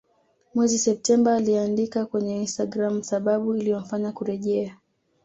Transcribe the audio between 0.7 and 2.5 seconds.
Septemba aliandika kwenye